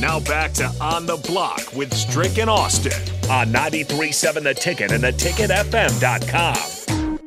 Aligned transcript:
Now 0.00 0.18
back 0.18 0.52
to 0.52 0.64
On 0.80 1.04
the 1.04 1.18
Block 1.18 1.74
with 1.74 1.92
Strick 1.92 2.38
and 2.38 2.48
Austin 2.48 2.94
on 3.30 3.52
93.7 3.52 4.42
The 4.42 4.54
Ticket 4.54 4.92
and 4.92 5.04
theticketfm.com. 5.04 7.18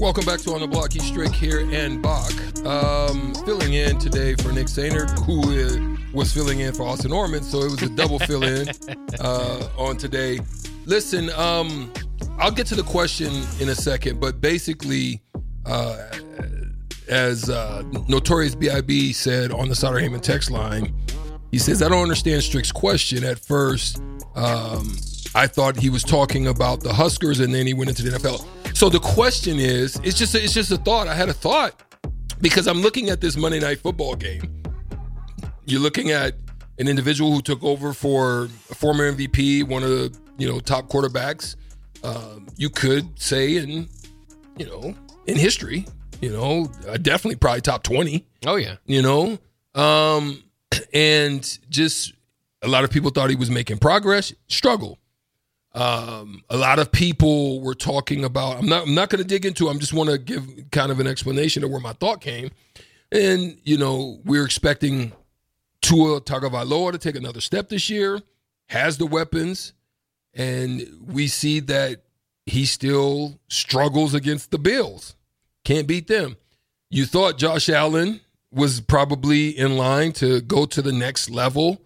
Welcome 0.00 0.24
back 0.24 0.40
to 0.40 0.54
On 0.54 0.60
the 0.60 0.66
Block. 0.66 0.92
He's 0.92 1.04
Strick 1.04 1.30
here 1.30 1.60
and 1.60 2.02
Bach. 2.02 2.32
Um, 2.66 3.32
filling 3.46 3.74
in 3.74 3.96
today 4.00 4.34
for 4.34 4.50
Nick 4.50 4.66
Sainert, 4.66 5.10
who 5.24 5.48
is, 5.52 5.78
was 6.12 6.32
filling 6.32 6.58
in 6.58 6.74
for 6.74 6.82
Austin 6.82 7.12
Orman, 7.12 7.44
so 7.44 7.60
it 7.60 7.70
was 7.70 7.82
a 7.82 7.90
double 7.90 8.18
fill 8.26 8.42
in 8.42 8.68
uh, 9.20 9.68
on 9.78 9.96
today. 9.96 10.40
Listen, 10.84 11.30
um, 11.30 11.92
I'll 12.40 12.50
get 12.50 12.66
to 12.68 12.74
the 12.74 12.82
question 12.82 13.44
in 13.60 13.68
a 13.68 13.76
second, 13.76 14.18
but 14.18 14.40
basically, 14.40 15.22
uh, 15.64 16.08
as 17.10 17.50
uh, 17.50 17.82
Notorious 18.08 18.54
B.I.B. 18.54 19.12
said 19.12 19.52
on 19.52 19.68
the 19.68 19.74
Sutter 19.74 19.96
Heyman 19.96 20.22
text 20.22 20.50
line, 20.50 20.94
he 21.50 21.58
says, 21.58 21.82
I 21.82 21.88
don't 21.88 22.02
understand 22.02 22.42
Strick's 22.42 22.72
question. 22.72 23.24
At 23.24 23.38
first, 23.38 24.00
um, 24.36 24.96
I 25.34 25.46
thought 25.48 25.76
he 25.76 25.90
was 25.90 26.04
talking 26.04 26.46
about 26.46 26.80
the 26.80 26.92
Huskers, 26.92 27.40
and 27.40 27.52
then 27.52 27.66
he 27.66 27.74
went 27.74 27.90
into 27.90 28.02
the 28.02 28.16
NFL. 28.18 28.46
So 28.76 28.88
the 28.88 29.00
question 29.00 29.58
is, 29.58 30.00
it's 30.04 30.16
just 30.16 30.34
a, 30.34 30.42
it's 30.42 30.54
just 30.54 30.70
a 30.70 30.76
thought. 30.76 31.08
I 31.08 31.14
had 31.14 31.28
a 31.28 31.32
thought 31.32 31.82
because 32.40 32.66
I'm 32.68 32.80
looking 32.80 33.10
at 33.10 33.20
this 33.20 33.36
Monday 33.36 33.58
Night 33.58 33.80
Football 33.80 34.14
game. 34.14 34.62
You're 35.66 35.80
looking 35.80 36.10
at 36.10 36.34
an 36.78 36.88
individual 36.88 37.32
who 37.32 37.42
took 37.42 37.62
over 37.62 37.92
for 37.92 38.44
a 38.70 38.74
former 38.74 39.12
MVP, 39.12 39.64
one 39.64 39.82
of 39.82 39.90
the 39.90 40.16
you 40.38 40.48
know 40.48 40.60
top 40.60 40.88
quarterbacks. 40.88 41.56
Um, 42.02 42.46
you 42.56 42.70
could 42.70 43.20
say 43.20 43.56
in 43.56 43.88
you 44.56 44.66
know 44.66 44.94
in 45.26 45.36
history, 45.36 45.86
you 46.20 46.30
know, 46.30 46.70
uh, 46.88 46.96
definitely 46.96 47.36
probably 47.36 47.60
top 47.60 47.82
twenty. 47.82 48.26
Oh 48.46 48.56
yeah, 48.56 48.76
you 48.86 49.02
know, 49.02 49.38
um, 49.74 50.42
and 50.92 51.58
just 51.68 52.12
a 52.62 52.68
lot 52.68 52.84
of 52.84 52.90
people 52.90 53.10
thought 53.10 53.30
he 53.30 53.36
was 53.36 53.50
making 53.50 53.78
progress. 53.78 54.32
Struggle. 54.48 54.98
Um, 55.72 56.42
a 56.50 56.56
lot 56.56 56.78
of 56.78 56.90
people 56.90 57.60
were 57.60 57.74
talking 57.74 58.24
about. 58.24 58.58
I'm 58.58 58.66
not. 58.66 58.86
I'm 58.86 58.94
not 58.94 59.08
going 59.08 59.22
to 59.22 59.28
dig 59.28 59.46
into. 59.46 59.68
I'm 59.68 59.78
just 59.78 59.92
want 59.92 60.10
to 60.10 60.18
give 60.18 60.46
kind 60.70 60.90
of 60.90 61.00
an 61.00 61.06
explanation 61.06 61.62
of 61.64 61.70
where 61.70 61.80
my 61.80 61.92
thought 61.92 62.20
came. 62.20 62.50
And 63.12 63.56
you 63.64 63.78
know, 63.78 64.20
we're 64.24 64.44
expecting 64.44 65.12
Tua 65.80 66.20
Tagovailoa 66.20 66.92
to 66.92 66.98
take 66.98 67.16
another 67.16 67.40
step 67.40 67.68
this 67.68 67.88
year. 67.88 68.20
Has 68.68 68.98
the 68.98 69.06
weapons, 69.06 69.72
and 70.34 70.86
we 71.06 71.28
see 71.28 71.60
that 71.60 72.02
he 72.46 72.64
still 72.64 73.38
struggles 73.48 74.14
against 74.14 74.50
the 74.50 74.58
Bills. 74.58 75.14
Can't 75.70 75.86
beat 75.86 76.08
them. 76.08 76.36
You 76.90 77.06
thought 77.06 77.38
Josh 77.38 77.68
Allen 77.68 78.22
was 78.50 78.80
probably 78.80 79.50
in 79.56 79.76
line 79.76 80.10
to 80.14 80.40
go 80.40 80.66
to 80.66 80.82
the 80.82 80.90
next 80.90 81.30
level. 81.30 81.80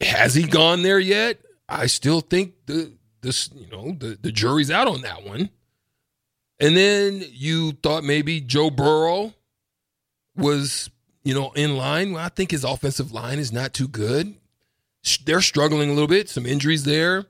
Has 0.00 0.34
he 0.34 0.42
gone 0.42 0.82
there 0.82 0.98
yet? 0.98 1.38
I 1.68 1.86
still 1.86 2.20
think 2.20 2.54
the 2.66 2.90
this 3.20 3.50
you 3.54 3.68
know 3.70 3.92
the 3.92 4.18
the 4.20 4.32
jury's 4.32 4.68
out 4.68 4.88
on 4.88 5.02
that 5.02 5.24
one. 5.24 5.50
And 6.58 6.76
then 6.76 7.22
you 7.30 7.70
thought 7.70 8.02
maybe 8.02 8.40
Joe 8.40 8.68
Burrow 8.68 9.32
was 10.34 10.90
you 11.22 11.34
know 11.34 11.52
in 11.52 11.76
line. 11.76 12.14
Well, 12.14 12.24
I 12.24 12.30
think 12.30 12.50
his 12.50 12.64
offensive 12.64 13.12
line 13.12 13.38
is 13.38 13.52
not 13.52 13.74
too 13.74 13.86
good. 13.86 14.34
They're 15.24 15.40
struggling 15.40 15.88
a 15.88 15.92
little 15.92 16.08
bit, 16.08 16.28
some 16.28 16.46
injuries 16.46 16.82
there. 16.82 17.26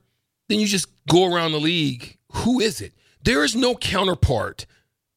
Then 0.47 0.59
you 0.59 0.65
just 0.65 0.87
go 1.07 1.31
around 1.31 1.51
the 1.51 1.59
league. 1.59 2.17
Who 2.37 2.59
is 2.59 2.81
it? 2.81 2.93
There 3.23 3.43
is 3.43 3.55
no 3.55 3.75
counterpart 3.75 4.65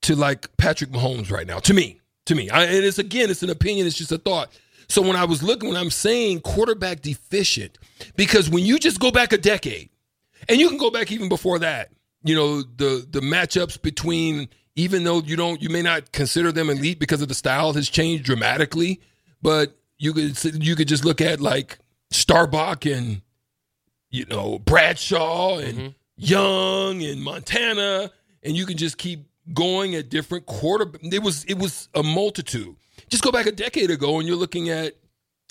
to 0.02 0.16
like 0.16 0.54
Patrick 0.56 0.90
Mahomes 0.90 1.30
right 1.30 1.46
now. 1.46 1.58
To 1.60 1.74
me, 1.74 2.00
to 2.26 2.34
me, 2.34 2.50
I, 2.50 2.64
and 2.64 2.84
it's 2.84 2.98
again, 2.98 3.30
it's 3.30 3.42
an 3.42 3.50
opinion. 3.50 3.86
It's 3.86 3.96
just 3.96 4.12
a 4.12 4.18
thought. 4.18 4.50
So 4.88 5.00
when 5.00 5.16
I 5.16 5.24
was 5.24 5.42
looking, 5.42 5.70
when 5.70 5.78
I'm 5.78 5.90
saying 5.90 6.40
quarterback 6.40 7.00
deficient, 7.00 7.78
because 8.16 8.50
when 8.50 8.64
you 8.64 8.78
just 8.78 9.00
go 9.00 9.10
back 9.10 9.32
a 9.32 9.38
decade, 9.38 9.88
and 10.48 10.58
you 10.58 10.68
can 10.68 10.78
go 10.78 10.90
back 10.90 11.10
even 11.10 11.28
before 11.28 11.60
that, 11.60 11.90
you 12.22 12.34
know, 12.34 12.62
the 12.62 13.06
the 13.08 13.20
matchups 13.20 13.80
between 13.80 14.48
even 14.74 15.04
though 15.04 15.20
you 15.22 15.36
don't 15.36 15.62
you 15.62 15.68
may 15.68 15.82
not 15.82 16.12
consider 16.12 16.52
them 16.52 16.70
elite 16.70 16.98
because 16.98 17.22
of 17.22 17.28
the 17.28 17.34
style 17.34 17.72
has 17.72 17.88
changed 17.88 18.24
dramatically, 18.24 19.00
but 19.40 19.76
you 19.98 20.12
could 20.12 20.62
you 20.62 20.76
could 20.76 20.88
just 20.88 21.04
look 21.04 21.20
at 21.20 21.40
like 21.40 21.78
Staubach 22.10 22.86
and 22.86 23.22
you 24.10 24.26
know 24.26 24.58
Bradshaw 24.58 25.58
and 25.58 25.78
mm-hmm. 25.78 25.88
Young 26.16 27.02
and 27.02 27.22
Montana, 27.22 28.10
and 28.42 28.56
you 28.56 28.66
can 28.66 28.76
just 28.76 28.98
keep 28.98 29.26
going 29.52 29.94
at 29.94 30.08
different 30.08 30.46
quarter. 30.46 30.90
It 31.02 31.22
was 31.22 31.44
it 31.44 31.58
was 31.58 31.88
a 31.94 32.02
multitude. 32.02 32.76
Just 33.08 33.22
go 33.22 33.32
back 33.32 33.46
a 33.46 33.52
decade 33.52 33.90
ago, 33.90 34.18
and 34.18 34.26
you're 34.26 34.36
looking 34.36 34.68
at 34.70 34.94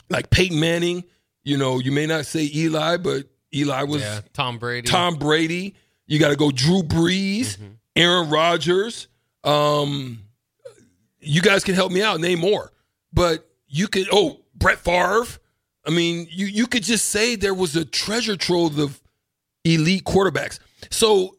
like 0.10 0.30
Peyton 0.30 0.60
Manning. 0.60 1.04
You 1.44 1.58
know, 1.58 1.80
you 1.80 1.92
may 1.92 2.06
not 2.06 2.26
say 2.26 2.50
Eli, 2.54 2.98
but 2.98 3.26
Eli 3.54 3.84
was 3.84 4.02
yeah, 4.02 4.22
Tom 4.34 4.58
Brady. 4.58 4.88
Tom 4.88 5.16
Brady. 5.16 5.76
You 6.08 6.20
got 6.20 6.30
to 6.30 6.36
go 6.36 6.52
Drew 6.52 6.84
Brees, 6.84 7.58
mm-hmm. 7.58 7.74
Aaron 7.96 8.30
Rodgers. 8.30 9.08
Um, 9.44 10.20
you 11.20 11.42
guys 11.42 11.64
can 11.64 11.76
help 11.76 11.92
me 11.92 12.02
out. 12.02 12.20
Name 12.20 12.40
more, 12.40 12.72
but 13.14 13.50
you 13.68 13.88
could. 13.88 14.08
Oh, 14.12 14.42
Brett 14.56 14.80
Favre. 14.80 15.26
I 15.86 15.90
mean, 15.90 16.28
you 16.30 16.46
you 16.46 16.68
could 16.68 16.84
just 16.84 17.10
say 17.10 17.36
there 17.36 17.54
was 17.54 17.76
a 17.76 17.86
treasure 17.86 18.36
trove 18.36 18.78
of 18.78 19.02
elite 19.64 20.04
quarterbacks. 20.04 20.60
So, 20.90 21.38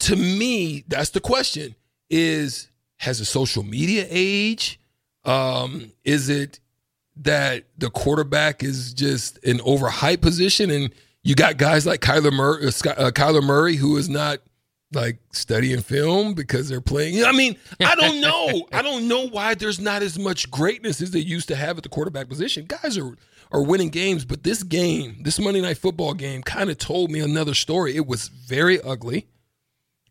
to 0.00 0.16
me, 0.16 0.84
that's 0.88 1.10
the 1.10 1.20
question: 1.20 1.74
Is 2.10 2.68
has 2.96 3.20
a 3.20 3.24
social 3.24 3.62
media 3.62 4.06
age? 4.08 4.80
Um, 5.24 5.92
is 6.04 6.28
it 6.28 6.60
that 7.16 7.64
the 7.76 7.90
quarterback 7.90 8.62
is 8.62 8.94
just 8.94 9.44
an 9.44 9.58
overhyped 9.58 10.20
position 10.20 10.70
and 10.70 10.94
you 11.22 11.34
got 11.34 11.56
guys 11.56 11.84
like 11.84 12.00
Kyler 12.00 12.32
Murray, 12.32 12.64
uh, 12.64 12.68
uh, 12.68 13.10
Kyler 13.10 13.42
Murray 13.42 13.76
who 13.76 13.96
is 13.96 14.08
not 14.08 14.38
like 14.92 15.18
studying 15.32 15.80
film 15.80 16.34
because 16.34 16.68
they're 16.68 16.80
playing. 16.80 17.22
I 17.24 17.32
mean, 17.32 17.56
I 17.80 17.94
don't 17.94 18.20
know. 18.20 18.66
I 18.72 18.82
don't 18.82 19.08
know 19.08 19.28
why 19.28 19.54
there's 19.54 19.80
not 19.80 20.02
as 20.02 20.18
much 20.18 20.50
greatness 20.50 21.02
as 21.02 21.10
they 21.10 21.18
used 21.18 21.48
to 21.48 21.56
have 21.56 21.76
at 21.76 21.82
the 21.82 21.88
quarterback 21.88 22.28
position. 22.28 22.64
Guys 22.66 22.96
are 22.96 23.16
are 23.50 23.62
winning 23.62 23.88
games, 23.88 24.24
but 24.24 24.42
this 24.42 24.62
game, 24.62 25.16
this 25.22 25.38
Monday 25.38 25.60
night 25.60 25.78
football 25.78 26.14
game, 26.14 26.42
kind 26.42 26.70
of 26.70 26.78
told 26.78 27.10
me 27.10 27.20
another 27.20 27.54
story. 27.54 27.96
It 27.96 28.06
was 28.06 28.28
very 28.28 28.80
ugly. 28.80 29.26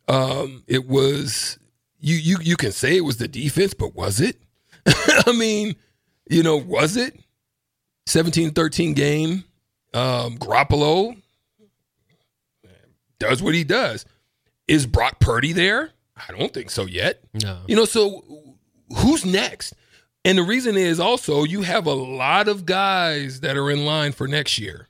Um, 0.08 0.64
it 0.68 0.88
was 0.88 1.60
you 2.00 2.16
you 2.16 2.38
you 2.42 2.58
can 2.58 2.72
say 2.72 2.98
it 2.98 3.06
was 3.06 3.18
the 3.18 3.28
defense, 3.28 3.74
but 3.74 3.96
was 3.96 4.20
it? 4.22 4.38
I 4.88 5.34
mean, 5.38 5.76
you 6.30 6.44
know, 6.44 6.58
was 6.58 6.96
it 6.96 7.20
17-13 8.08 8.96
game? 8.96 9.44
Um, 9.94 10.38
Garoppolo 10.38 11.22
does 13.20 13.42
what 13.42 13.54
he 13.54 13.64
does. 13.64 14.06
Is 14.68 14.86
Brock 14.86 15.20
Purdy 15.20 15.54
there? 15.54 15.92
I 16.16 16.34
don't 16.34 16.54
think 16.54 16.70
so 16.70 16.86
yet. 16.86 17.22
No. 17.44 17.60
You 17.68 17.76
know, 17.76 17.86
so 17.86 18.24
who's 18.98 19.26
next? 19.26 19.74
And 20.26 20.38
the 20.38 20.44
reason 20.44 20.76
is 20.76 21.00
also 21.00 21.44
you 21.44 21.62
have 21.62 21.86
a 21.86 21.94
lot 21.94 22.48
of 22.48 22.66
guys 22.66 23.42
that 23.42 23.56
are 23.56 23.72
in 23.72 23.86
line 23.86 24.12
for 24.12 24.28
next 24.28 24.60
year. 24.60 24.88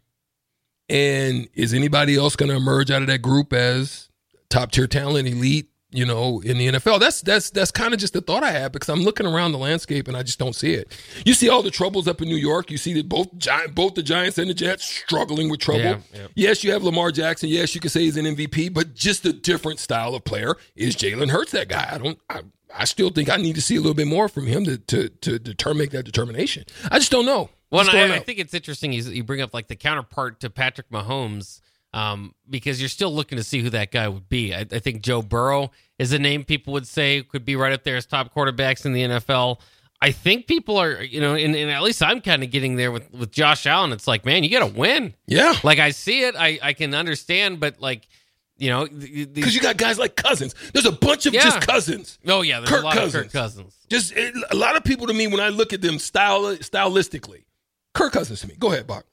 And 0.90 1.48
is 1.54 1.74
anybody 1.74 2.16
else 2.16 2.36
going 2.36 2.50
to 2.50 2.56
emerge 2.56 2.90
out 2.92 3.02
of 3.02 3.08
that 3.08 3.22
group 3.22 3.52
as 3.54 4.10
top 4.50 4.72
tier 4.72 4.88
talent, 4.88 5.28
elite, 5.28 5.70
you 5.92 6.06
know, 6.06 6.42
in 6.42 6.58
the 6.58 6.68
NFL. 6.68 7.00
That's 7.00 7.22
that's 7.22 7.50
that's 7.50 7.72
kind 7.72 7.94
of 7.94 8.00
just 8.00 8.14
the 8.14 8.22
thought 8.22 8.44
I 8.44 8.52
have 8.52 8.72
because 8.72 8.90
I'm 8.90 9.02
looking 9.02 9.26
around 9.26 9.54
the 9.54 9.58
landscape 9.58 10.08
and 10.08 10.18
I 10.18 10.24
just 10.24 10.38
don't 10.38 10.56
see 10.56 10.74
it. 10.74 10.96
You 11.26 11.34
see 11.34 11.50
all 11.50 11.64
the 11.64 11.72
troubles 11.72 12.08
up 12.08 12.22
in 12.22 12.28
New 12.28 12.36
York. 12.36 12.70
You 12.70 12.78
see 12.78 12.94
that 12.94 13.08
both 13.08 13.36
giant, 13.38 13.74
both 13.74 13.96
the 13.96 14.04
Giants 14.04 14.38
and 14.38 14.50
the 14.50 14.54
Jets 14.54 14.86
struggling 14.86 15.50
with 15.50 15.62
trouble. 15.62 15.82
Yeah, 15.82 16.00
yeah. 16.14 16.28
Yes, 16.36 16.64
you 16.64 16.72
have 16.74 16.84
Lamar 16.84 17.12
Jackson. 17.12 17.50
Yes, 17.50 17.74
you 17.74 17.82
can 17.82 17.90
say 17.90 18.02
he's 18.02 18.18
an 18.18 18.26
MVP, 18.26 18.74
but 18.74 18.96
just 18.96 19.26
a 19.26 19.34
different 19.34 19.80
style 19.80 20.14
of 20.14 20.24
player. 20.26 20.56
Is 20.76 20.96
Jalen 20.96 21.30
Hurts 21.30 21.54
that 21.54 21.70
guy? 21.70 21.88
I 21.92 21.98
don't. 21.98 22.20
I, 22.30 22.42
I 22.76 22.84
still 22.84 23.10
think 23.10 23.30
I 23.30 23.38
need 23.38 23.56
to 23.56 23.62
see 23.62 23.78
a 23.78 23.80
little 23.80 23.94
bit 23.94 24.08
more 24.08 24.28
from 24.28 24.46
him 24.46 24.66
to 24.66 24.78
to 24.78 25.10
to 25.10 25.40
determine 25.40 25.78
make 25.78 25.92
that 25.92 26.04
determination. 26.04 26.66
I 26.92 27.00
just 27.00 27.12
don't 27.12 27.26
know. 27.26 27.50
Well, 27.70 27.90
I, 27.90 28.16
I, 28.16 28.20
think 28.20 28.40
it's 28.40 28.54
interesting. 28.54 28.94
You 28.94 29.24
bring 29.26 29.42
up 29.42 29.54
like 29.54 29.68
the 29.68 29.76
counterpart 29.76 30.40
to 30.40 30.50
Patrick 30.50 30.90
Mahomes 30.90 31.60
um, 31.98 32.36
because 32.48 32.80
you're 32.80 32.90
still 32.90 33.12
looking 33.12 33.40
to 33.40 33.44
see 33.44 33.60
who 33.60 33.72
that 33.72 33.92
guy 33.92 34.08
would 34.08 34.30
be. 34.30 34.54
I, 34.54 34.60
I, 34.60 34.78
think 34.78 35.02
Joe 35.02 35.24
Burrow 35.24 35.72
is 35.98 36.14
a 36.14 36.20
name 36.20 36.44
people 36.44 36.74
would 36.74 36.86
say 36.86 37.24
could 37.24 37.44
be 37.44 37.56
right 37.56 37.74
up 37.74 37.84
there 37.84 37.96
as 37.96 38.06
top 38.06 38.32
quarterbacks 38.36 38.86
in 38.86 38.94
the 38.94 39.02
NFL. 39.02 39.60
I 40.00 40.12
think 40.12 40.46
people 40.46 40.78
are, 40.78 41.02
you 41.02 41.20
know, 41.20 41.34
and, 41.34 41.56
and 41.56 41.72
at 41.72 41.82
least 41.82 42.04
I'm 42.04 42.22
kind 42.22 42.44
of 42.44 42.52
getting 42.52 42.76
there 42.76 42.92
with, 42.92 43.12
with 43.12 43.32
Josh 43.32 43.66
Allen. 43.66 43.92
It's 43.94 44.06
like, 44.06 44.26
man, 44.26 44.44
you 44.44 44.52
got 44.52 44.68
to 44.68 44.80
win. 44.80 45.16
Yeah. 45.26 45.56
Like 45.64 45.80
I 45.80 45.90
see 45.90 46.22
it, 46.22 46.36
I, 46.36 46.60
I 46.62 46.74
can 46.74 46.94
understand, 46.94 47.60
but 47.60 47.82
like, 47.82 48.08
you 48.58 48.70
know, 48.70 48.86
because 48.86 49.56
you 49.56 49.62
got 49.62 49.78
guys 49.78 49.98
like 49.98 50.16
Cousins. 50.16 50.54
There's 50.74 50.86
a 50.86 50.92
bunch 50.92 51.26
of 51.26 51.34
yeah. 51.34 51.46
just 51.46 51.62
Cousins. 51.62 52.20
Oh 52.28 52.42
yeah, 52.42 52.60
there's 52.60 52.70
Kirk 52.70 52.82
a 52.82 52.86
lot 52.86 52.94
Cousins. 52.94 53.16
of 53.16 53.22
Kirk 53.24 53.32
Cousins. 53.32 53.76
Just 53.90 54.14
it, 54.16 54.36
a 54.52 54.56
lot 54.56 54.76
of 54.76 54.84
people 54.84 55.08
to 55.08 55.14
me 55.14 55.26
when 55.28 55.40
I 55.40 55.50
look 55.50 55.74
at 55.74 55.82
them 55.82 55.98
style 56.00 56.42
stylistically, 56.58 57.44
Kirk 57.94 58.14
Cousins 58.14 58.42
to 58.42 58.48
me. 58.48 58.56
Go 58.58 58.72
ahead, 58.72 58.88
Bach. 58.88 59.06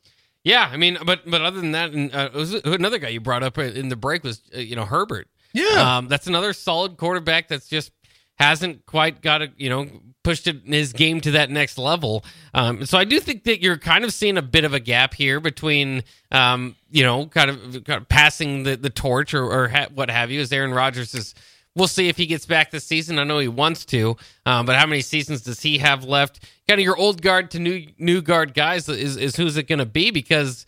Yeah, 0.45 0.69
I 0.71 0.77
mean, 0.77 0.99
but 1.05 1.29
but 1.29 1.41
other 1.41 1.61
than 1.61 1.73
that, 1.73 1.93
and 1.93 2.15
uh, 2.15 2.31
was 2.35 2.55
another 2.55 2.99
guy 2.99 3.09
you 3.09 3.21
brought 3.21 3.43
up 3.43 3.59
in 3.59 3.89
the 3.89 3.97
break 3.97 4.23
was 4.23 4.43
uh, 4.55 4.61
you 4.61 4.77
know 4.77 4.85
Herbert. 4.85 5.29
Yeah, 5.53 5.97
um, 5.97 6.09
that's 6.09 6.27
another 6.27 6.53
solid 6.53 6.97
quarterback. 6.99 7.49
That's 7.49 7.67
just 7.67 7.91
hasn't 8.37 8.85
quite 8.85 9.23
got 9.23 9.43
a 9.43 9.51
you 9.57 9.71
know 9.71 9.89
pushed 10.25 10.47
it, 10.49 10.67
his 10.67 10.93
game 10.93 11.21
to 11.21 11.33
that 11.33 11.51
next 11.51 11.79
level. 11.79 12.25
Um, 12.53 12.85
so 12.85 12.99
I 12.99 13.05
do 13.05 13.21
think 13.21 13.45
that 13.45 13.63
you're 13.63 13.79
kind 13.79 14.05
of 14.05 14.13
seeing 14.13 14.37
a 14.37 14.43
bit 14.43 14.65
of 14.65 14.75
a 14.75 14.81
gap 14.81 15.15
here 15.15 15.39
between, 15.39 16.03
um, 16.33 16.75
you 16.91 17.05
know, 17.05 17.27
kind 17.27 17.51
of, 17.51 17.85
kind 17.85 18.01
of 18.01 18.09
passing 18.09 18.65
the, 18.65 18.75
the 18.75 18.91
torch 18.91 19.35
or, 19.35 19.45
or 19.45 19.69
ha- 19.69 19.89
what 19.95 20.11
have 20.11 20.31
you. 20.31 20.41
As 20.41 20.51
Aaron 20.51 20.73
Rodgers 20.73 21.15
is, 21.15 21.35
we'll 21.75 21.89
see 21.89 22.09
if 22.09 22.17
he 22.17 22.27
gets 22.27 22.47
back 22.47 22.71
this 22.71 22.85
season. 22.85 23.19
I 23.19 23.25
know 23.25 23.39
he 23.39 23.49
wants 23.49 23.85
to, 23.87 24.17
um, 24.47 24.67
but 24.67 24.77
how 24.77 24.87
many 24.87 25.01
seasons 25.01 25.43
does 25.43 25.61
he 25.61 25.79
have 25.79 26.05
left? 26.05 26.41
Kind 26.69 26.81
of 26.81 26.85
your 26.85 26.97
old 26.97 27.23
guard 27.23 27.51
to 27.53 27.59
new 27.59 27.87
new 27.99 28.23
guard 28.23 28.55
guys 28.55 28.89
is 28.89 29.17
is 29.17 29.37
who's 29.37 29.57
it 29.57 29.69
going 29.69 29.79
to 29.79 29.87
be? 29.87 30.11
Because 30.11 30.67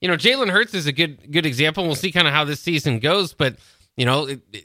you 0.00 0.08
know 0.08 0.16
Jalen 0.16 0.50
Hurts 0.50 0.74
is 0.74 0.86
a 0.86 0.92
good 0.92 1.30
good 1.30 1.46
example. 1.46 1.84
We'll 1.84 1.94
see 1.94 2.12
kind 2.12 2.26
of 2.26 2.32
how 2.32 2.44
this 2.44 2.60
season 2.60 2.98
goes, 2.98 3.32
but 3.32 3.56
you 3.96 4.06
know. 4.06 4.26
It, 4.26 4.40
it, 4.52 4.64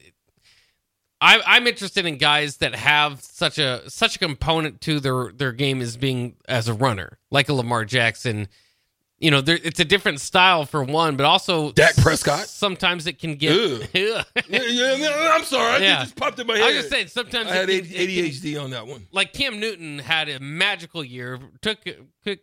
I, 1.24 1.58
am 1.58 1.68
interested 1.68 2.08
in 2.08 2.18
guys 2.18 2.58
that 2.58 2.74
have 2.74 3.22
such 3.22 3.60
a 3.60 3.88
such 3.88 4.16
a 4.16 4.20
component 4.20 4.82
to 4.82 5.00
their 5.00 5.32
their 5.32 5.52
game 5.52 5.80
as 5.80 5.96
being 5.96 6.36
as 6.48 6.68
a 6.68 6.74
runner, 6.74 7.20
like 7.30 7.48
a 7.48 7.54
Lamar 7.54 7.86
Jackson. 7.86 8.48
You 9.22 9.30
know, 9.30 9.44
it's 9.46 9.80
a 9.80 9.86
different 9.86 10.20
style 10.20 10.66
for 10.66 10.84
one, 10.84 11.16
but 11.16 11.28
also 11.28 11.72
Dak 11.74 11.96
Prescott. 11.98 12.48
Sometimes 12.48 13.06
it 13.06 13.20
can 13.20 13.36
get. 13.36 13.54
yeah, 13.94 14.24
yeah, 14.50 15.32
I'm 15.32 15.44
sorry, 15.44 15.84
yeah. 15.84 16.02
just 16.02 16.16
popped 16.16 16.40
in 16.40 16.48
my 16.48 16.58
head. 16.58 16.64
I 16.64 16.68
was 16.68 16.76
just 16.78 16.90
saying, 16.90 17.08
sometimes 17.08 17.52
I 17.52 17.58
had 17.58 17.70
can, 17.70 17.84
ADHD 17.84 18.60
on 18.62 18.72
that 18.72 18.88
one. 18.88 19.06
Like 19.12 19.32
Cam 19.32 19.60
Newton 19.60 20.00
had 20.00 20.28
a 20.28 20.40
magical 20.40 21.04
year, 21.04 21.38
took 21.62 21.78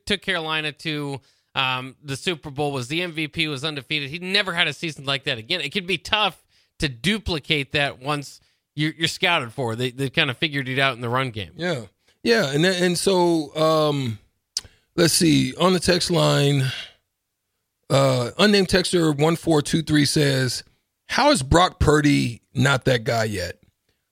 took 0.06 0.22
Carolina 0.22 0.70
to 0.70 1.20
um, 1.56 1.96
the 2.00 2.16
Super 2.16 2.50
Bowl, 2.50 2.70
was 2.70 2.86
the 2.86 3.00
MVP, 3.00 3.48
was 3.48 3.64
undefeated. 3.64 4.10
He 4.10 4.20
never 4.20 4.52
had 4.54 4.69
a 4.69 4.72
season 4.72 5.04
like 5.04 5.24
that 5.24 5.36
again. 5.36 5.60
It 5.60 5.70
could 5.70 5.86
be 5.86 5.98
tough 5.98 6.46
to 6.78 6.88
duplicate 6.88 7.72
that 7.72 8.00
once 8.00 8.40
you're, 8.76 8.92
you're 8.96 9.08
scouted 9.08 9.52
for. 9.52 9.74
They 9.74 9.90
they 9.90 10.10
kind 10.10 10.31
of 10.31 10.38
figured 10.38 10.69
it 10.69 10.78
out 10.78 10.94
in 10.94 11.00
the 11.00 11.08
run 11.08 11.31
game. 11.31 11.54
Yeah, 11.56 11.86
yeah, 12.22 12.52
and 12.52 12.64
and 12.64 12.96
so 12.96 13.52
um, 13.56 14.20
let's 14.98 15.14
see 15.14 15.54
on 15.54 15.72
the 15.72 15.80
text 15.80 16.10
line. 16.10 16.64
Uh, 17.88 18.32
unnamed 18.38 18.68
texter 18.68 19.16
one 19.18 19.36
four 19.36 19.62
two 19.62 19.82
three 19.82 20.04
says, 20.04 20.62
"How 21.08 21.30
is 21.30 21.42
Brock 21.42 21.80
Purdy 21.80 22.42
not 22.52 22.84
that 22.84 23.04
guy 23.04 23.24
yet?" 23.24 23.56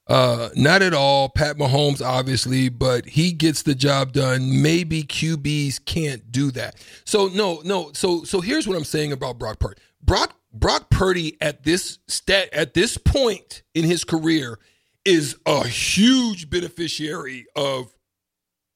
Uh, 0.06 0.50
not 0.54 0.82
at 0.82 0.94
all. 0.94 1.28
Pat 1.28 1.58
Mahomes, 1.58 2.00
obviously, 2.00 2.68
but 2.68 3.04
he 3.04 3.32
gets 3.32 3.62
the 3.62 3.74
job 3.74 4.12
done. 4.12 4.62
Maybe 4.62 5.02
QBs 5.02 5.84
can't 5.84 6.30
do 6.30 6.52
that. 6.52 6.76
So 7.04 7.26
no, 7.28 7.60
no. 7.64 7.90
So 7.92 8.22
so 8.24 8.40
here's 8.40 8.66
what 8.66 8.76
I'm 8.76 8.84
saying 8.84 9.12
about 9.12 9.38
Brock 9.38 9.58
Purdy. 9.58 9.80
Brock 10.02 10.36
Brock 10.54 10.88
Purdy 10.88 11.36
at 11.42 11.64
this 11.64 11.98
stat 12.06 12.48
at 12.52 12.72
this 12.72 12.96
point 12.96 13.62
in 13.74 13.84
his 13.84 14.04
career 14.04 14.58
is 15.04 15.36
a 15.44 15.66
huge 15.66 16.48
beneficiary 16.48 17.46
of 17.54 17.92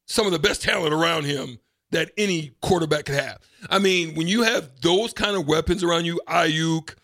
some 0.06 0.26
of 0.26 0.32
the 0.32 0.38
best 0.38 0.62
talent 0.62 0.92
around 0.92 1.24
him 1.24 1.58
that 1.90 2.10
any 2.16 2.52
quarterback 2.62 3.06
could 3.06 3.16
have. 3.16 3.38
I 3.68 3.78
mean, 3.78 4.14
when 4.14 4.28
you 4.28 4.42
have 4.42 4.70
those 4.80 5.12
kind 5.12 5.36
of 5.36 5.46
weapons 5.46 5.82
around 5.82 6.04
you, 6.04 6.20
Aiyuk, 6.28 6.94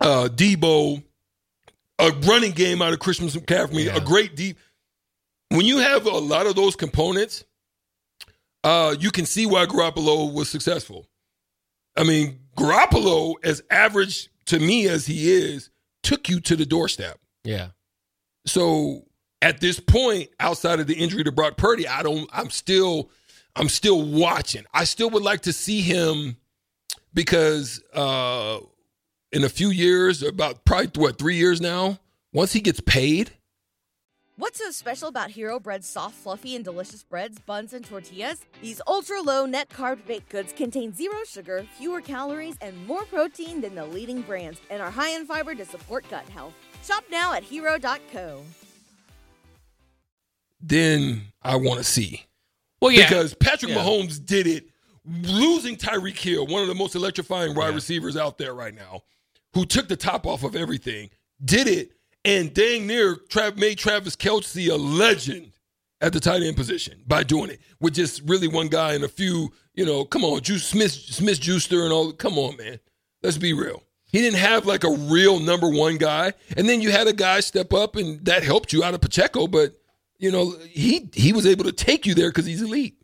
uh, 0.00 0.28
Deebo, 0.32 1.02
a 1.98 2.10
running 2.26 2.52
game 2.52 2.82
out 2.82 2.92
of 2.92 2.98
Christian 2.98 3.28
McCaffrey, 3.28 3.84
yeah. 3.84 3.96
a 3.96 4.00
great 4.00 4.36
deep. 4.36 4.58
When 5.50 5.64
you 5.64 5.78
have 5.78 6.06
a 6.06 6.10
lot 6.10 6.46
of 6.46 6.56
those 6.56 6.76
components, 6.76 7.44
uh, 8.64 8.94
you 8.98 9.10
can 9.10 9.24
see 9.24 9.46
why 9.46 9.66
Garoppolo 9.66 10.32
was 10.32 10.48
successful. 10.48 11.06
I 11.96 12.04
mean, 12.04 12.38
Garoppolo, 12.56 13.34
as 13.42 13.62
average 13.70 14.30
to 14.46 14.58
me 14.58 14.88
as 14.88 15.06
he 15.06 15.30
is, 15.30 15.70
took 16.02 16.28
you 16.28 16.40
to 16.40 16.56
the 16.56 16.66
doorstep. 16.66 17.18
Yeah. 17.44 17.68
So 18.46 19.04
at 19.42 19.60
this 19.60 19.80
point, 19.80 20.30
outside 20.40 20.80
of 20.80 20.86
the 20.86 20.94
injury 20.94 21.24
to 21.24 21.32
Brock 21.32 21.56
Purdy, 21.56 21.86
I 21.86 22.02
don't. 22.02 22.28
I'm 22.32 22.50
still, 22.50 23.10
I'm 23.58 23.68
still 23.68 24.00
watching. 24.02 24.64
I 24.72 24.84
still 24.84 25.10
would 25.10 25.24
like 25.24 25.42
to 25.42 25.52
see 25.52 25.80
him 25.80 26.36
because 27.12 27.82
uh, 27.92 28.60
in 29.32 29.42
a 29.42 29.48
few 29.48 29.70
years, 29.70 30.22
about 30.22 30.64
probably 30.64 30.90
what 30.94 31.18
three 31.18 31.34
years 31.34 31.60
now, 31.60 31.98
once 32.32 32.52
he 32.52 32.60
gets 32.60 32.80
paid, 32.80 33.32
What's 34.36 34.60
so 34.60 34.70
special 34.70 35.08
about 35.08 35.30
Hero 35.30 35.58
Bread's 35.58 35.88
soft, 35.88 36.14
fluffy, 36.14 36.54
and 36.54 36.64
delicious 36.64 37.02
breads, 37.02 37.40
buns, 37.40 37.72
and 37.72 37.84
tortillas? 37.84 38.46
These 38.62 38.80
ultra 38.86 39.20
low 39.20 39.46
net 39.46 39.68
carb 39.68 40.06
baked 40.06 40.28
goods 40.28 40.52
contain 40.52 40.94
zero 40.94 41.16
sugar, 41.26 41.66
fewer 41.76 42.00
calories, 42.00 42.56
and 42.60 42.86
more 42.86 43.04
protein 43.06 43.60
than 43.60 43.74
the 43.74 43.84
leading 43.84 44.20
brands, 44.20 44.60
and 44.70 44.80
are 44.80 44.92
high 44.92 45.10
in 45.10 45.26
fiber 45.26 45.56
to 45.56 45.64
support 45.64 46.08
gut 46.08 46.28
health. 46.28 46.54
Shop 46.84 47.02
now 47.10 47.32
at 47.32 47.42
hero.co. 47.42 48.44
Then 50.60 51.22
I 51.42 51.56
want 51.56 51.78
to 51.78 51.84
see. 51.84 52.27
Well, 52.80 52.90
yeah. 52.90 53.08
Because 53.08 53.34
Patrick 53.34 53.72
yeah. 53.72 53.78
Mahomes 53.78 54.24
did 54.24 54.46
it 54.46 54.68
losing 55.04 55.76
Tyreek 55.76 56.18
Hill, 56.18 56.46
one 56.46 56.62
of 56.62 56.68
the 56.68 56.74
most 56.74 56.94
electrifying 56.94 57.54
wide 57.54 57.68
yeah. 57.68 57.74
receivers 57.74 58.16
out 58.16 58.38
there 58.38 58.54
right 58.54 58.74
now, 58.74 59.02
who 59.54 59.64
took 59.64 59.88
the 59.88 59.96
top 59.96 60.26
off 60.26 60.44
of 60.44 60.54
everything, 60.54 61.10
did 61.44 61.66
it 61.66 61.92
and 62.24 62.52
dang 62.52 62.86
near 62.86 63.18
made 63.56 63.78
Travis 63.78 64.16
Kelce 64.16 64.70
a 64.70 64.76
legend 64.76 65.52
at 66.00 66.12
the 66.12 66.20
tight 66.20 66.42
end 66.42 66.56
position 66.56 67.02
by 67.06 67.22
doing 67.22 67.50
it 67.50 67.60
with 67.80 67.94
just 67.94 68.22
really 68.26 68.48
one 68.48 68.68
guy 68.68 68.94
and 68.94 69.04
a 69.04 69.08
few, 69.08 69.52
you 69.74 69.84
know, 69.84 70.04
come 70.04 70.24
on, 70.24 70.40
Juice 70.40 70.66
Smith, 70.66 70.92
Smith-Schuster 70.92 71.82
and 71.82 71.92
all. 71.92 72.12
Come 72.12 72.38
on, 72.38 72.56
man. 72.56 72.78
Let's 73.22 73.38
be 73.38 73.52
real. 73.52 73.82
He 74.04 74.20
didn't 74.20 74.38
have 74.38 74.64
like 74.64 74.84
a 74.84 74.90
real 74.90 75.40
number 75.40 75.68
one 75.68 75.96
guy, 75.96 76.32
and 76.56 76.68
then 76.68 76.80
you 76.80 76.90
had 76.90 77.06
a 77.06 77.12
guy 77.12 77.40
step 77.40 77.72
up, 77.72 77.96
and 77.96 78.24
that 78.24 78.42
helped 78.42 78.72
you 78.72 78.82
out 78.82 78.94
of 78.94 79.00
Pacheco. 79.00 79.46
But 79.46 79.78
you 80.18 80.30
know, 80.30 80.54
he 80.68 81.08
he 81.12 81.32
was 81.32 81.46
able 81.46 81.64
to 81.64 81.72
take 81.72 82.06
you 82.06 82.14
there 82.14 82.30
because 82.30 82.46
he's 82.46 82.62
elite. 82.62 82.96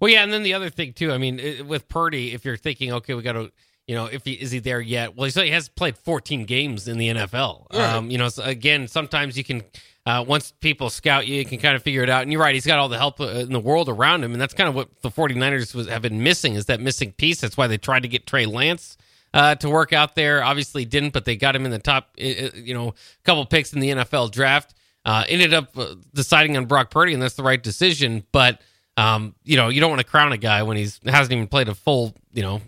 Well, 0.00 0.10
yeah, 0.10 0.24
and 0.24 0.32
then 0.32 0.42
the 0.42 0.54
other 0.54 0.70
thing 0.70 0.92
too. 0.92 1.12
I 1.12 1.18
mean, 1.18 1.66
with 1.66 1.88
Purdy, 1.88 2.32
if 2.32 2.44
you're 2.44 2.56
thinking, 2.56 2.92
okay, 2.92 3.14
we 3.14 3.22
got 3.22 3.32
to 3.32 3.52
you 3.86 3.96
know, 3.96 4.06
if 4.06 4.24
he 4.24 4.32
is 4.32 4.50
he 4.50 4.58
there 4.60 4.80
yet? 4.80 5.16
Well, 5.16 5.28
he 5.28 5.50
has 5.50 5.68
played 5.68 5.98
14 5.98 6.44
games 6.44 6.86
in 6.86 6.98
the 6.98 7.08
NFL. 7.08 7.74
Um, 7.74 8.10
you 8.10 8.18
know, 8.18 8.28
so 8.28 8.44
again, 8.44 8.86
sometimes 8.86 9.36
you 9.36 9.44
can 9.44 9.62
uh, 10.06 10.24
once 10.26 10.52
people 10.60 10.88
scout 10.90 11.26
you, 11.26 11.36
you 11.36 11.44
can 11.44 11.58
kind 11.58 11.74
of 11.76 11.82
figure 11.82 12.02
it 12.02 12.08
out. 12.08 12.22
And 12.22 12.32
you're 12.32 12.40
right, 12.40 12.54
he's 12.54 12.66
got 12.66 12.78
all 12.78 12.88
the 12.88 12.98
help 12.98 13.20
uh, 13.20 13.26
in 13.26 13.52
the 13.52 13.60
world 13.60 13.88
around 13.88 14.24
him, 14.24 14.32
and 14.32 14.40
that's 14.40 14.54
kind 14.54 14.68
of 14.68 14.74
what 14.74 14.88
the 15.02 15.10
49ers 15.10 15.74
was, 15.74 15.88
have 15.88 16.02
been 16.02 16.22
missing 16.22 16.54
is 16.54 16.66
that 16.66 16.80
missing 16.80 17.12
piece. 17.12 17.40
That's 17.40 17.56
why 17.56 17.66
they 17.66 17.78
tried 17.78 18.02
to 18.02 18.08
get 18.08 18.26
Trey 18.26 18.46
Lance. 18.46 18.96
Uh, 19.34 19.54
to 19.54 19.70
work 19.70 19.94
out 19.94 20.14
there, 20.14 20.44
obviously 20.44 20.84
didn't, 20.84 21.14
but 21.14 21.24
they 21.24 21.36
got 21.36 21.56
him 21.56 21.64
in 21.64 21.70
the 21.70 21.78
top, 21.78 22.10
you 22.18 22.74
know, 22.74 22.94
couple 23.24 23.46
picks 23.46 23.72
in 23.72 23.80
the 23.80 23.88
NFL 23.88 24.30
draft. 24.30 24.74
Uh, 25.04 25.24
ended 25.28 25.52
up 25.52 25.76
uh, 25.76 25.94
deciding 26.14 26.56
on 26.56 26.66
Brock 26.66 26.90
Purdy, 26.90 27.12
and 27.12 27.22
that's 27.22 27.34
the 27.34 27.42
right 27.42 27.62
decision. 27.62 28.24
But 28.32 28.60
um, 28.96 29.34
you 29.44 29.56
know, 29.56 29.68
you 29.68 29.80
don't 29.80 29.90
want 29.90 30.00
to 30.00 30.06
crown 30.06 30.32
a 30.32 30.38
guy 30.38 30.62
when 30.62 30.76
he's 30.76 31.00
hasn't 31.04 31.32
even 31.32 31.46
played 31.48 31.68
a 31.68 31.74
full, 31.74 32.14
you 32.32 32.42
know, 32.42 32.60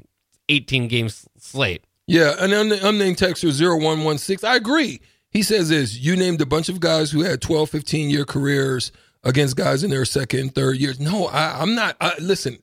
18 0.49 0.89
game 0.89 1.09
slate. 1.39 1.85
Yeah, 2.07 2.35
and 2.39 2.53
unnamed 2.53 3.17
texter 3.17 3.49
0116. 3.51 4.39
I 4.49 4.57
agree. 4.57 5.01
He 5.31 5.43
says 5.43 5.69
this 5.69 5.97
You 5.97 6.17
named 6.17 6.41
a 6.41 6.47
bunch 6.47 6.69
of 6.69 6.81
guys 6.81 7.11
who 7.11 7.23
had 7.23 7.41
12, 7.41 7.71
15 7.71 8.11
year 8.11 8.25
careers 8.25 8.93
against 9.23 9.57
guys 9.57 9.83
in 9.83 9.91
their 9.91 10.05
second, 10.05 10.55
third 10.55 10.77
years. 10.77 11.01
No, 11.01 11.27
I, 11.27 11.63
am 11.63 11.75
not. 11.75 11.97
I, 12.01 12.13
listen, 12.21 12.59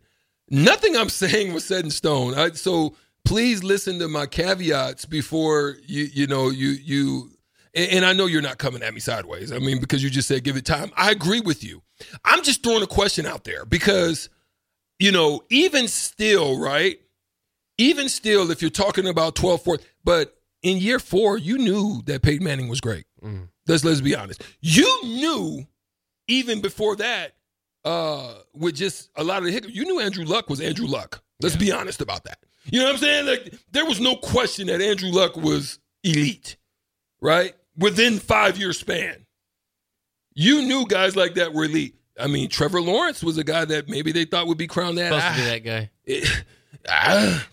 nothing 0.50 0.96
I'm 0.96 1.10
saying 1.10 1.54
was 1.54 1.66
set 1.66 1.84
in 1.84 1.92
stone. 1.92 2.36
I, 2.36 2.52
so 2.52 2.96
please 3.26 3.64
listen 3.64 4.00
to 4.00 4.08
my 4.08 4.26
caveats 4.26 5.06
before 5.06 5.78
you, 5.86 6.08
you 6.14 6.28
know, 6.28 6.50
you, 6.50 6.70
you, 6.70 7.32
and, 7.74 8.06
I 8.06 8.14
know 8.14 8.26
you're 8.26 8.42
not 8.42 8.58
coming 8.58 8.84
at 8.84 8.94
me 8.94 9.00
sideways. 9.00 9.52
I 9.52 9.60
mean, 9.60 9.80
because 9.80 10.04
you 10.04 10.10
just 10.10 10.28
said 10.28 10.44
give 10.44 10.58
it 10.58 10.66
time. 10.66 10.92
I 10.96 11.12
agree 11.12 11.40
with 11.40 11.64
you. 11.64 11.82
I'm 12.26 12.44
just 12.44 12.64
throwing 12.64 12.84
a 12.84 12.88
question 12.88 13.26
out 13.26 13.44
there 13.44 13.66
because, 13.66 14.30
you 15.00 15.12
know, 15.12 15.42
even 15.50 15.88
still, 15.88 16.60
right? 16.60 17.00
even 17.82 18.10
still, 18.10 18.52
if 18.52 18.62
you're 18.62 18.70
talking 18.70 19.08
about 19.08 19.36
12, 19.36 19.64
4, 19.64 19.80
but 20.04 20.36
in 20.62 20.78
year 20.78 21.00
four, 21.00 21.38
you 21.38 21.58
knew 21.58 22.02
that 22.06 22.22
Peyton 22.22 22.44
Manning 22.44 22.68
was 22.68 22.80
great. 22.80 23.06
Mm. 23.24 23.48
Let's 23.68 23.84
let's 23.84 24.02
be 24.02 24.16
honest. 24.16 24.44
You 24.60 25.04
knew 25.04 25.66
even 26.28 26.62
before 26.62 26.96
that, 26.98 27.34
uh, 27.84 28.36
with 28.54 28.76
just 28.76 29.10
a 29.16 29.24
lot 29.24 29.40
of 29.40 29.46
the 29.46 29.52
hiccups, 29.52 29.74
you 29.74 29.86
knew 29.86 30.00
Andrew 30.00 30.26
Luck 30.26 30.50
was 30.50 30.62
Andrew 30.62 30.86
Luck. 30.86 31.24
Let's 31.42 31.56
yeah. 31.56 31.62
be 31.62 31.72
honest 31.72 32.02
about 32.02 32.26
that. 32.26 32.40
You 32.66 32.80
know 32.80 32.86
what 32.86 32.94
I'm 32.94 33.00
saying? 33.00 33.26
Like 33.26 33.54
there 33.72 33.86
was 33.86 34.00
no 34.00 34.16
question 34.16 34.68
that 34.68 34.82
Andrew 34.82 35.10
Luck 35.10 35.36
was 35.36 35.80
elite, 36.04 36.58
right? 37.22 37.56
Within 37.78 38.20
five 38.20 38.58
year 38.58 38.74
span. 38.74 39.26
You 40.34 40.62
knew 40.62 40.86
guys 40.88 41.16
like 41.16 41.36
that 41.36 41.54
were 41.54 41.66
elite. 41.66 41.96
I 42.20 42.28
mean, 42.28 42.50
Trevor 42.50 42.82
Lawrence 42.82 43.24
was 43.24 43.38
a 43.38 43.44
guy 43.44 43.66
that 43.66 43.90
maybe 43.90 44.12
they 44.12 44.26
thought 44.26 44.48
would 44.48 44.58
be 44.58 44.68
crowned 44.68 44.98
that. 44.98 45.08
Supposed 45.08 45.26
ah, 45.26 45.36
to 45.36 45.42
be 45.42 45.46
that 45.46 45.64
guy. 45.64 45.90
It, 46.06 46.44
ah, 46.90 47.48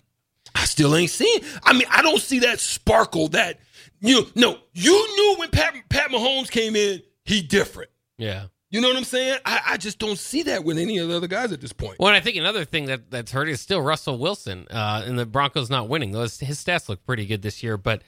I 0.55 0.65
still 0.65 0.95
ain't 0.95 1.09
seen. 1.09 1.41
I 1.63 1.73
mean, 1.73 1.87
I 1.89 2.01
don't 2.01 2.21
see 2.21 2.39
that 2.39 2.59
sparkle. 2.59 3.29
That 3.29 3.59
you 3.99 4.27
no, 4.35 4.57
you 4.73 4.91
knew 4.91 5.35
when 5.39 5.49
Pat 5.49 5.75
Pat 5.89 6.09
Mahomes 6.09 6.49
came 6.49 6.75
in, 6.75 7.01
he 7.23 7.41
different. 7.41 7.89
Yeah. 8.17 8.45
You 8.71 8.81
know 8.81 8.87
what 8.87 8.97
I'm 8.97 9.03
saying? 9.03 9.39
I, 9.45 9.61
I, 9.65 9.77
just 9.77 9.97
don't 9.97 10.19
see 10.19 10.43
that 10.43 10.63
with 10.63 10.77
any 10.77 10.99
of 10.99 11.09
the 11.09 11.17
other 11.17 11.27
guys 11.27 11.51
at 11.51 11.59
this 11.59 11.73
point. 11.73 11.97
Well, 11.97 12.13
I 12.13 12.19
think 12.19 12.37
another 12.37 12.65
thing 12.65 12.85
that, 12.85 13.09
that's 13.09 13.31
hurt 13.31 13.49
is 13.49 13.59
still 13.59 13.81
Russell 13.81 14.19
Wilson 14.19 14.67
uh, 14.69 15.01
and 15.07 15.17
the 15.17 15.25
Broncos 15.25 15.71
not 15.71 15.89
winning. 15.89 16.11
Those 16.11 16.39
his 16.39 16.63
stats 16.63 16.87
look 16.87 17.03
pretty 17.03 17.25
good 17.25 17.41
this 17.41 17.63
year, 17.63 17.77
but 17.77 18.03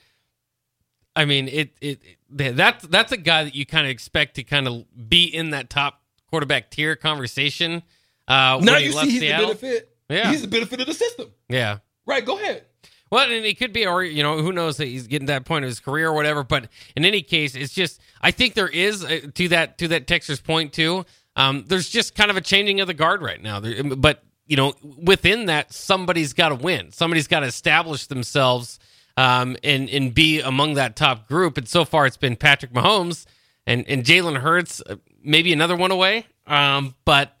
I 1.14 1.24
mean, 1.24 1.48
it 1.48 1.76
it, 1.80 2.02
it 2.38 2.56
that's 2.56 2.86
that's 2.86 3.12
a 3.12 3.16
guy 3.16 3.44
that 3.44 3.54
you 3.54 3.66
kind 3.66 3.86
of 3.86 3.90
expect 3.90 4.36
to 4.36 4.44
kind 4.44 4.66
of 4.66 4.84
be 5.08 5.24
in 5.24 5.50
that 5.50 5.70
top 5.70 6.00
quarterback 6.28 6.70
tier 6.70 6.96
conversation. 6.96 7.82
Uh, 8.26 8.58
now 8.62 8.78
you 8.78 8.92
see 8.92 9.10
he's 9.10 9.20
Seattle. 9.20 9.48
the 9.48 9.54
benefit. 9.54 9.96
Yeah. 10.08 10.30
He's 10.30 10.42
the 10.42 10.48
benefit 10.48 10.80
of 10.80 10.86
the 10.86 10.94
system. 10.94 11.30
Yeah. 11.48 11.78
Right, 12.06 12.24
go 12.24 12.38
ahead. 12.38 12.64
Well, 13.10 13.30
and 13.30 13.44
it 13.44 13.58
could 13.58 13.74
be, 13.74 13.86
or 13.86 14.02
you 14.02 14.22
know, 14.22 14.38
who 14.38 14.52
knows 14.52 14.78
that 14.78 14.86
he's 14.86 15.06
getting 15.06 15.26
that 15.26 15.44
point 15.44 15.64
of 15.64 15.68
his 15.68 15.80
career 15.80 16.08
or 16.08 16.14
whatever. 16.14 16.42
But 16.42 16.68
in 16.96 17.04
any 17.04 17.20
case, 17.20 17.54
it's 17.54 17.74
just 17.74 18.00
I 18.22 18.30
think 18.30 18.54
there 18.54 18.68
is 18.68 19.04
uh, 19.04 19.20
to 19.34 19.48
that 19.48 19.76
to 19.78 19.88
that 19.88 20.06
Texas 20.06 20.40
point 20.40 20.72
too. 20.72 21.04
Um, 21.36 21.64
there's 21.66 21.90
just 21.90 22.14
kind 22.14 22.30
of 22.30 22.38
a 22.38 22.40
changing 22.40 22.80
of 22.80 22.86
the 22.86 22.94
guard 22.94 23.20
right 23.20 23.42
now. 23.42 23.60
There, 23.60 23.82
but 23.84 24.24
you 24.46 24.56
know, 24.56 24.72
within 24.82 25.46
that, 25.46 25.74
somebody's 25.74 26.32
got 26.32 26.48
to 26.48 26.54
win. 26.54 26.90
Somebody's 26.90 27.28
got 27.28 27.40
to 27.40 27.46
establish 27.46 28.06
themselves 28.06 28.78
um, 29.16 29.56
and 29.62 29.88
and 29.90 30.14
be 30.14 30.40
among 30.40 30.74
that 30.74 30.96
top 30.96 31.28
group. 31.28 31.58
And 31.58 31.68
so 31.68 31.84
far, 31.84 32.06
it's 32.06 32.16
been 32.16 32.36
Patrick 32.36 32.72
Mahomes 32.72 33.26
and 33.66 33.84
and 33.88 34.04
Jalen 34.04 34.38
Hurts, 34.38 34.82
uh, 34.88 34.96
maybe 35.22 35.52
another 35.52 35.76
one 35.76 35.90
away. 35.90 36.26
Um, 36.46 36.94
but 37.04 37.36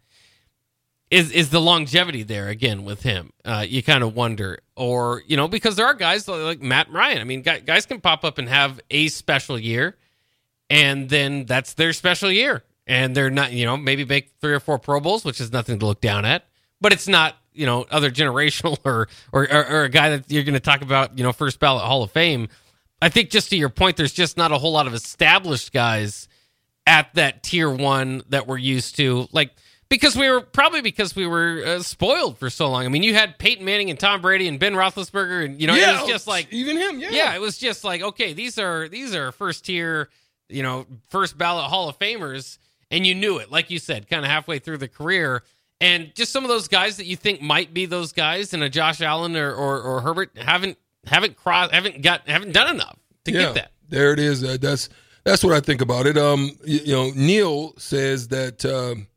is 1.10 1.30
is 1.30 1.50
the 1.50 1.60
longevity 1.60 2.22
there 2.22 2.48
again 2.48 2.84
with 2.84 3.02
him? 3.02 3.32
Uh, 3.44 3.66
you 3.68 3.82
kind 3.82 4.02
of 4.02 4.14
wonder, 4.16 4.60
or 4.76 5.22
you 5.26 5.36
know, 5.36 5.46
because 5.46 5.76
there 5.76 5.86
are 5.86 5.94
guys 5.94 6.26
like 6.26 6.62
Matt 6.62 6.90
Ryan. 6.90 7.18
I 7.18 7.24
mean, 7.24 7.42
guys, 7.42 7.62
guys 7.66 7.86
can 7.86 8.00
pop 8.00 8.24
up 8.24 8.38
and 8.38 8.48
have 8.48 8.80
a 8.90 9.08
special 9.08 9.58
year, 9.58 9.96
and 10.70 11.10
then 11.10 11.44
that's 11.44 11.74
their 11.74 11.92
special 11.92 12.32
year, 12.32 12.64
and 12.86 13.14
they're 13.14 13.28
not, 13.28 13.52
you 13.52 13.66
know, 13.66 13.76
maybe 13.76 14.06
make 14.06 14.30
three 14.40 14.54
or 14.54 14.60
four 14.60 14.78
Pro 14.78 15.00
Bowls, 15.00 15.22
which 15.22 15.38
is 15.38 15.52
nothing 15.52 15.78
to 15.80 15.86
look 15.86 16.00
down 16.00 16.24
at, 16.24 16.46
but 16.80 16.94
it's 16.94 17.06
not, 17.06 17.36
you 17.54 17.66
know, 17.66 17.86
other 17.90 18.10
generational 18.10 18.78
or 18.84 19.08
or, 19.32 19.44
or, 19.50 19.66
or 19.66 19.84
a 19.84 19.88
guy 19.88 20.10
that 20.10 20.30
you're 20.30 20.44
going 20.44 20.54
to 20.54 20.60
talk 20.60 20.82
about, 20.82 21.16
you 21.18 21.24
know, 21.24 21.32
first 21.32 21.60
ballot 21.60 21.84
Hall 21.84 22.02
of 22.02 22.10
Fame. 22.10 22.48
I 23.00 23.08
think 23.08 23.30
just 23.30 23.50
to 23.50 23.56
your 23.56 23.68
point, 23.68 23.96
there's 23.96 24.12
just 24.12 24.36
not 24.36 24.52
a 24.52 24.58
whole 24.58 24.72
lot 24.72 24.86
of 24.86 24.94
established 24.94 25.72
guys 25.72 26.28
at 26.86 27.12
that 27.14 27.42
tier 27.42 27.70
one 27.70 28.22
that 28.28 28.46
we're 28.46 28.58
used 28.58 28.96
to, 28.96 29.26
like 29.32 29.50
because 29.92 30.16
we 30.16 30.30
were 30.30 30.40
probably 30.40 30.80
because 30.80 31.14
we 31.14 31.26
were 31.26 31.62
uh, 31.66 31.82
spoiled 31.82 32.38
for 32.38 32.48
so 32.48 32.70
long. 32.70 32.86
I 32.86 32.88
mean, 32.88 33.02
you 33.02 33.12
had 33.12 33.38
Peyton 33.38 33.62
Manning 33.64 33.90
and 33.90 34.00
Tom 34.00 34.22
Brady 34.22 34.48
and 34.48 34.58
Ben 34.58 34.72
Roethlisberger, 34.72 35.44
and 35.44 35.60
you 35.60 35.66
know, 35.66 35.74
yeah, 35.74 35.98
it 35.98 36.00
was 36.00 36.10
just 36.10 36.26
like 36.26 36.50
even 36.50 36.78
him. 36.78 36.98
Yeah, 36.98 37.10
yeah, 37.10 37.34
it 37.34 37.40
was 37.42 37.58
just 37.58 37.84
like 37.84 38.00
okay, 38.00 38.32
these 38.32 38.58
are 38.58 38.88
these 38.88 39.14
are 39.14 39.32
first 39.32 39.66
tier, 39.66 40.08
you 40.48 40.62
know, 40.62 40.86
first 41.10 41.36
ballot 41.36 41.66
Hall 41.66 41.90
of 41.90 41.98
Famers, 41.98 42.56
and 42.90 43.06
you 43.06 43.14
knew 43.14 43.36
it, 43.36 43.50
like 43.50 43.70
you 43.70 43.78
said, 43.78 44.08
kind 44.08 44.24
of 44.24 44.30
halfway 44.30 44.58
through 44.58 44.78
the 44.78 44.88
career. 44.88 45.42
And 45.82 46.14
just 46.14 46.32
some 46.32 46.44
of 46.44 46.48
those 46.48 46.68
guys 46.68 46.96
that 46.98 47.06
you 47.06 47.16
think 47.16 47.42
might 47.42 47.74
be 47.74 47.86
those 47.86 48.12
guys, 48.12 48.54
and 48.54 48.62
a 48.62 48.68
Josh 48.68 49.00
Allen 49.00 49.36
or, 49.36 49.52
or, 49.52 49.82
or 49.82 50.00
Herbert 50.00 50.30
haven't 50.36 50.78
haven't 51.04 51.36
crossed, 51.36 51.72
haven't 51.72 52.02
got, 52.02 52.28
haven't 52.28 52.52
done 52.52 52.76
enough 52.76 52.96
to 53.24 53.32
yeah, 53.32 53.40
get 53.40 53.54
that. 53.54 53.72
There 53.88 54.12
it 54.12 54.20
is. 54.20 54.44
Uh, 54.44 54.56
that's 54.60 54.88
that's 55.24 55.42
what 55.42 55.52
I 55.52 55.60
think 55.60 55.80
about 55.80 56.06
it. 56.06 56.16
Um, 56.16 56.52
you, 56.64 56.78
you 56.84 56.92
know, 56.92 57.10
Neil 57.14 57.74
says 57.78 58.28
that. 58.28 58.64
Um, 58.64 59.08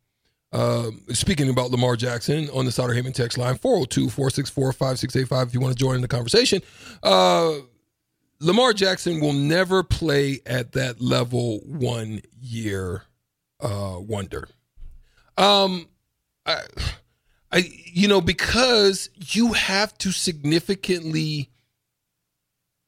uh, 0.54 0.90
speaking 1.10 1.50
about 1.50 1.70
Lamar 1.70 1.98
Jackson 1.98 2.50
on 2.54 2.64
the 2.64 2.72
Sauter 2.72 2.94
Heyman 2.94 3.14
text 3.14 3.38
line 3.38 3.58
402 3.58 4.10
464 4.10 4.72
5685 4.72 5.48
if 5.50 5.54
you 5.54 5.60
want 5.60 5.78
to 5.78 5.78
join 5.78 5.96
in 5.96 6.02
the 6.02 6.08
conversation. 6.08 6.62
Uh, 7.04 7.56
Lamar 8.40 8.72
Jackson 8.72 9.20
will 9.20 9.34
never 9.34 9.84
play 9.84 10.40
at 10.46 10.72
that 10.72 11.02
level 11.02 11.60
one 11.66 12.22
year 12.40 13.04
uh, 13.60 13.98
wonder. 14.00 14.48
Um, 15.38 15.88
I, 16.46 16.62
I, 17.52 17.72
you 17.86 18.08
know, 18.08 18.22
because 18.22 19.10
you 19.16 19.54
have 19.54 19.98
to 20.00 20.12
significantly. 20.12 21.50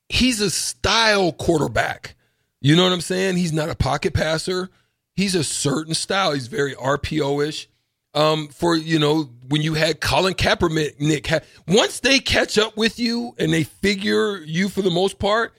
He's 0.09 0.39
a 0.39 0.49
style 0.49 1.33
quarterback. 1.33 2.15
You 2.61 2.75
know 2.75 2.83
what 2.83 2.93
I'm 2.93 3.01
saying? 3.01 3.37
He's 3.37 3.53
not 3.53 3.69
a 3.69 3.75
pocket 3.75 4.13
passer. 4.13 4.69
He's 5.15 5.35
a 5.35 5.43
certain 5.43 5.93
style. 5.93 6.33
He's 6.33 6.47
very 6.47 6.75
RPO 6.75 7.47
ish. 7.47 7.67
Um, 8.13 8.47
for 8.47 8.75
you 8.75 8.99
know, 8.99 9.29
when 9.49 9.61
you 9.61 9.73
had 9.73 9.99
Colin 10.01 10.33
Kaepernick, 10.33 10.99
Nick, 10.99 11.29
once 11.67 11.99
they 11.99 12.19
catch 12.19 12.57
up 12.57 12.75
with 12.77 12.99
you 12.99 13.35
and 13.37 13.53
they 13.53 13.63
figure 13.63 14.37
you 14.37 14.69
for 14.69 14.81
the 14.81 14.89
most 14.89 15.19
part, 15.19 15.53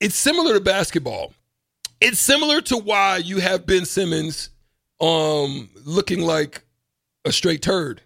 it's 0.00 0.16
similar 0.16 0.54
to 0.54 0.60
basketball. 0.60 1.32
It's 2.00 2.18
similar 2.18 2.60
to 2.62 2.76
why 2.76 3.18
you 3.18 3.38
have 3.38 3.66
Ben 3.66 3.84
Simmons 3.84 4.50
um 5.00 5.70
looking 5.84 6.20
like 6.20 6.63
a 7.24 7.32
straight 7.32 7.62
turd. 7.62 8.02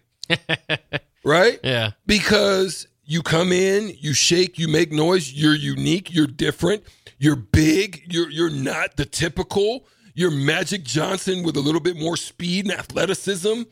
right? 1.23 1.59
Yeah. 1.63 1.91
Because 2.05 2.87
you 3.03 3.21
come 3.21 3.51
in, 3.51 3.93
you 3.99 4.13
shake, 4.13 4.57
you 4.59 4.67
make 4.67 4.91
noise, 4.91 5.33
you're 5.33 5.55
unique, 5.55 6.13
you're 6.13 6.27
different, 6.27 6.83
you're 7.17 7.35
big, 7.35 8.03
you're 8.11 8.29
you're 8.29 8.49
not 8.51 8.97
the 8.97 9.05
typical, 9.05 9.85
you're 10.13 10.31
Magic 10.31 10.83
Johnson 10.83 11.43
with 11.43 11.57
a 11.57 11.59
little 11.59 11.81
bit 11.81 11.97
more 11.97 12.15
speed 12.17 12.65
and 12.65 12.73
athleticism. 12.77 13.63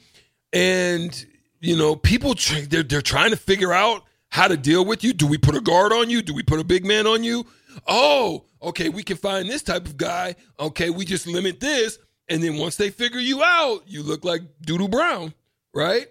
And 0.54 1.26
you 1.60 1.78
know, 1.78 1.96
people 1.96 2.36
they're 2.70 2.84
they're 2.84 3.02
trying 3.02 3.32
to 3.32 3.38
figure 3.38 3.74
out 3.74 4.04
how 4.30 4.48
to 4.48 4.58
deal 4.58 4.84
with 4.86 5.04
you. 5.04 5.14
Do 5.14 5.28
we 5.28 5.38
put 5.38 5.56
a 5.56 5.62
guard 5.62 5.94
on 5.94 6.10
you? 6.10 6.22
Do 6.22 6.34
we 6.34 6.44
put 6.44 6.60
a 6.60 6.64
big 6.64 6.86
man 6.86 7.08
on 7.08 7.24
you? 7.24 7.46
Oh, 7.88 8.46
okay, 8.62 8.90
we 8.90 9.04
can 9.04 9.18
find 9.18 9.48
this 9.48 9.62
type 9.64 9.86
of 9.86 9.98
guy. 9.98 10.36
Okay, 10.60 10.90
we 10.90 11.06
just 11.06 11.28
limit 11.28 11.60
this. 11.60 12.00
And 12.30 12.44
then 12.44 12.58
once 12.58 12.76
they 12.76 12.90
figure 12.90 13.20
you 13.20 13.44
out, 13.44 13.84
you 13.88 14.04
look 14.04 14.26
like 14.26 14.42
Doodle 14.62 14.88
Brown, 14.90 15.34
right? 15.74 16.08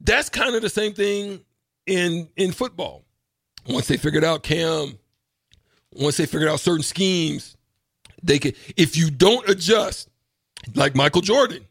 That's 0.00 0.28
kind 0.28 0.54
of 0.56 0.62
the 0.62 0.68
same 0.70 0.92
thing 0.92 1.40
in 1.86 2.28
in 2.36 2.52
football. 2.52 3.04
Once 3.68 3.86
they 3.88 3.96
figured 3.96 4.24
out 4.24 4.42
Cam, 4.42 4.98
once 5.92 6.16
they 6.16 6.26
figured 6.26 6.50
out 6.50 6.60
certain 6.60 6.82
schemes, 6.82 7.56
they 8.22 8.38
could 8.38 8.56
if 8.76 8.96
you 8.96 9.10
don't 9.10 9.48
adjust, 9.48 10.08
like 10.74 10.94
Michael 10.94 11.20
Jordan. 11.22 11.64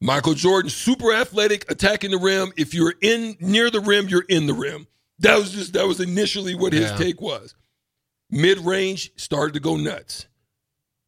Michael 0.00 0.34
Jordan, 0.34 0.70
super 0.70 1.12
athletic, 1.12 1.68
attacking 1.70 2.12
the 2.12 2.18
rim. 2.18 2.52
If 2.56 2.72
you're 2.72 2.94
in 3.00 3.36
near 3.40 3.68
the 3.68 3.80
rim, 3.80 4.08
you're 4.08 4.24
in 4.28 4.46
the 4.46 4.54
rim. 4.54 4.86
That 5.18 5.36
was 5.38 5.50
just 5.50 5.72
that 5.72 5.86
was 5.86 6.00
initially 6.00 6.54
what 6.54 6.72
his 6.72 6.90
Yeah. 6.90 6.96
take 6.96 7.20
was. 7.20 7.54
Mid 8.30 8.58
range 8.58 9.10
started 9.16 9.54
to 9.54 9.60
go 9.60 9.76
nuts. 9.76 10.26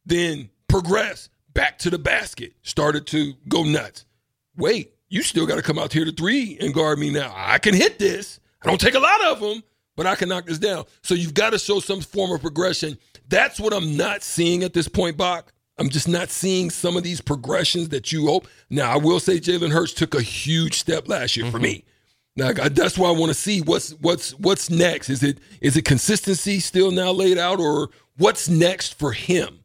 Then 0.05 0.49
progress 0.67 1.29
back 1.53 1.79
to 1.79 1.89
the 1.89 1.99
basket, 1.99 2.53
started 2.61 3.07
to 3.07 3.33
go 3.47 3.63
nuts. 3.63 4.05
Wait, 4.57 4.93
you 5.09 5.23
still 5.23 5.45
got 5.45 5.55
to 5.55 5.61
come 5.61 5.79
out 5.79 5.93
here 5.93 6.05
to 6.05 6.11
three 6.11 6.57
and 6.59 6.73
guard 6.73 6.99
me 6.99 7.09
now. 7.09 7.33
I 7.35 7.57
can 7.57 7.73
hit 7.73 7.99
this. 7.99 8.39
I 8.63 8.67
don't 8.67 8.79
take 8.79 8.95
a 8.95 8.99
lot 8.99 9.23
of 9.25 9.39
them, 9.39 9.63
but 9.95 10.05
I 10.05 10.15
can 10.15 10.29
knock 10.29 10.45
this 10.45 10.59
down. 10.59 10.85
So 11.01 11.15
you've 11.15 11.33
got 11.33 11.51
to 11.51 11.59
show 11.59 11.79
some 11.79 12.01
form 12.01 12.31
of 12.31 12.41
progression. 12.41 12.97
That's 13.27 13.59
what 13.59 13.73
I'm 13.73 13.97
not 13.97 14.23
seeing 14.23 14.63
at 14.63 14.73
this 14.73 14.87
point, 14.87 15.17
Bach. 15.17 15.51
I'm 15.77 15.89
just 15.89 16.07
not 16.07 16.29
seeing 16.29 16.69
some 16.69 16.95
of 16.95 17.03
these 17.03 17.21
progressions 17.21 17.89
that 17.89 18.11
you 18.11 18.27
hope. 18.27 18.47
Now, 18.69 18.91
I 18.91 18.97
will 18.97 19.19
say 19.19 19.39
Jalen 19.39 19.71
Hurts 19.71 19.93
took 19.93 20.13
a 20.13 20.21
huge 20.21 20.77
step 20.79 21.07
last 21.07 21.35
year 21.35 21.49
for 21.49 21.57
mm-hmm. 21.57 21.63
me. 21.63 21.85
Now, 22.35 22.51
that's 22.53 22.97
why 22.97 23.09
I 23.09 23.11
want 23.11 23.31
to 23.31 23.33
see 23.33 23.61
what's 23.61 23.91
what's 23.95 24.31
what's 24.35 24.69
next. 24.69 25.09
Is 25.09 25.23
it 25.23 25.39
is 25.59 25.75
it 25.75 25.83
consistency 25.83 26.59
still 26.59 26.91
now 26.91 27.11
laid 27.11 27.37
out, 27.37 27.59
or 27.59 27.89
what's 28.17 28.47
next 28.47 28.97
for 28.97 29.11
him? 29.11 29.60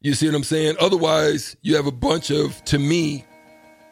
You 0.00 0.14
see 0.14 0.26
what 0.26 0.34
I'm 0.36 0.44
saying? 0.44 0.76
Otherwise, 0.78 1.56
you 1.62 1.74
have 1.76 1.86
a 1.86 1.92
bunch 1.92 2.30
of, 2.30 2.62
to 2.66 2.78
me, 2.78 3.24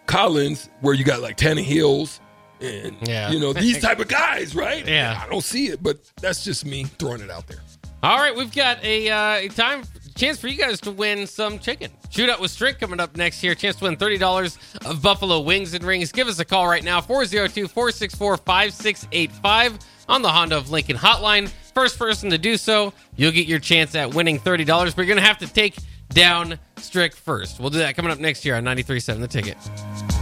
Collins, 0.07 0.69
where 0.81 0.95
you 0.95 1.05
got 1.05 1.21
like 1.21 1.37
Tannehills 1.37 2.21
and 2.61 2.97
Yeah. 3.07 3.31
you 3.31 3.41
know 3.41 3.53
these 3.53 3.81
type 3.81 3.99
of 3.99 4.09
guys, 4.09 4.55
right? 4.55 4.87
Yeah. 4.87 5.21
I 5.23 5.29
don't 5.29 5.43
see 5.43 5.67
it, 5.67 5.83
but 5.83 5.99
that's 6.21 6.45
just 6.45 6.65
me 6.65 6.85
throwing 6.85 7.21
it 7.21 7.31
out 7.31 7.47
there. 7.49 7.59
All 8.03 8.19
right, 8.19 8.35
we've 8.35 8.55
got 8.55 8.83
a, 8.85 9.11
uh, 9.11 9.49
time 9.49 9.83
chance 10.15 10.39
for 10.39 10.47
you 10.49 10.57
guys 10.57 10.81
to 10.83 10.93
win 10.93 11.27
some 11.27 11.59
chicken. 11.59 11.91
Shootout 12.11 12.39
with 12.41 12.51
Strick 12.53 12.79
coming 12.79 13.01
up 13.01 13.17
next 13.17 13.41
here. 13.41 13.55
Chance 13.55 13.77
to 13.77 13.85
win 13.85 13.97
$30 13.97 14.57
of 14.87 15.03
Buffalo 15.03 15.41
Wings 15.41 15.75
and 15.75 15.83
Rings. 15.85 16.13
Give 16.13 16.29
us 16.29 16.39
a 16.39 16.45
call 16.45 16.69
right 16.69 16.85
now 16.85 17.01
402 17.01 17.67
464 17.69 18.37
5685 18.39 19.79
on 20.09 20.23
the 20.23 20.31
Honda 20.31 20.57
of 20.57 20.71
Lincoln 20.71 20.97
hotline. 20.97 21.49
First 21.75 21.99
person 21.99 22.31
to 22.31 22.39
do 22.39 22.57
so, 22.57 22.93
you'll 23.17 23.33
get 23.33 23.47
your 23.47 23.59
chance 23.59 23.95
at 23.95 24.15
winning 24.15 24.39
$30, 24.39 24.67
but 24.67 24.99
you're 24.99 25.07
going 25.07 25.17
to 25.19 25.23
have 25.23 25.39
to 25.39 25.53
take 25.53 25.77
down 26.11 26.59
Strick 26.77 27.15
first. 27.15 27.61
We'll 27.61 27.71
do 27.71 27.79
that 27.79 27.97
coming 27.97 28.11
up 28.11 28.19
next 28.19 28.45
year 28.45 28.57
on 28.57 28.65
93.7 28.65 29.21
The 29.21 29.29
Ticket. 29.29 30.16